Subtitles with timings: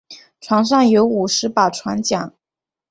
[0.39, 2.31] 船上有五十把船浆。